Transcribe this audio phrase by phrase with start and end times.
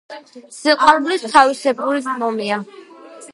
[0.59, 2.59] სიყვარულიც თავისებური ომია